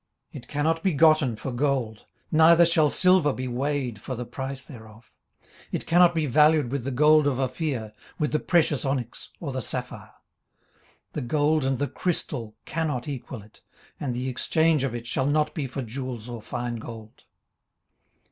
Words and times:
18:028:015 0.33 0.41
It 0.43 0.47
cannot 0.47 0.81
be 0.83 0.93
gotten 0.93 1.35
for 1.35 1.51
gold, 1.51 2.05
neither 2.31 2.65
shall 2.65 2.89
silver 2.89 3.31
be 3.31 3.47
weighed 3.47 4.01
for 4.01 4.15
the 4.15 4.25
price 4.25 4.63
thereof. 4.63 5.11
18:028:016 5.41 5.51
It 5.73 5.85
cannot 5.85 6.15
be 6.15 6.25
valued 6.25 6.71
with 6.71 6.85
the 6.85 6.89
gold 6.89 7.27
of 7.27 7.39
Ophir, 7.39 7.93
with 8.17 8.31
the 8.31 8.39
precious 8.39 8.83
onyx, 8.83 9.29
or 9.39 9.51
the 9.51 9.61
sapphire. 9.61 10.15
18:028:017 11.13 11.13
The 11.13 11.21
gold 11.21 11.65
and 11.65 11.77
the 11.77 11.87
crystal 11.87 12.55
cannot 12.65 13.07
equal 13.07 13.43
it: 13.43 13.61
and 13.99 14.15
the 14.15 14.27
exchange 14.27 14.81
of 14.81 14.95
it 14.95 15.05
shall 15.05 15.27
not 15.27 15.53
be 15.53 15.67
for 15.67 15.83
jewels 15.83 16.27
of 16.27 16.43
fine 16.45 16.77
gold. 16.77 17.25